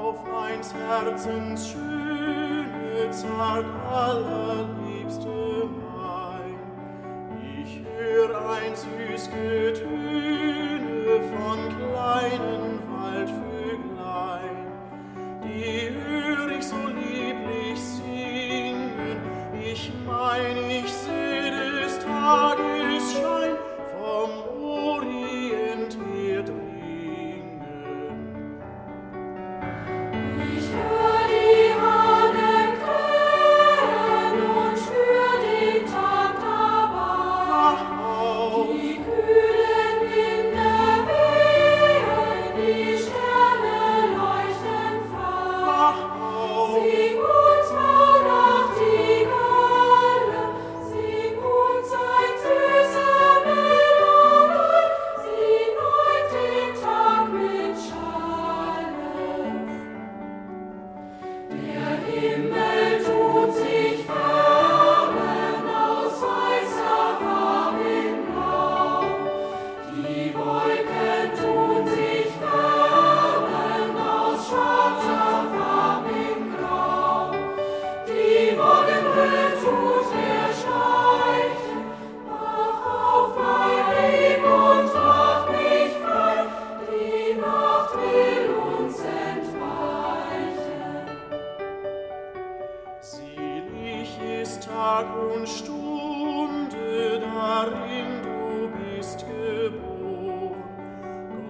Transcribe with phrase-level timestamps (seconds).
[0.00, 5.28] auf meins Herzens schöne, zart allerliebste
[5.92, 6.58] mein.
[7.62, 14.66] Ich hör ein süß Getöne von kleinen Waldvöglein,
[15.44, 19.20] die hör ich so lieblich singen,
[19.60, 23.56] ich mein, ich seh des Tages Schein
[23.98, 24.59] vom
[94.80, 100.54] Und Stunde, darin du bist geboren.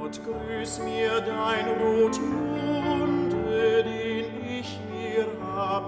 [0.00, 3.34] Gott grüß mir dein Rotmunde,
[3.84, 5.84] den ich mir hab.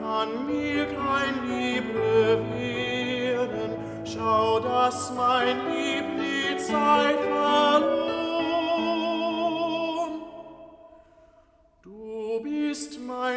[0.00, 3.70] Kann mir kein Liebe werden,
[4.04, 8.05] schau, dass mein Lieblied sei verloren.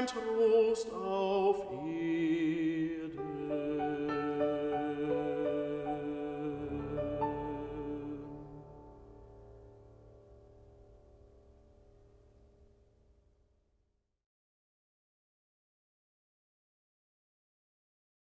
[0.08, 2.49] Trost auf ewig.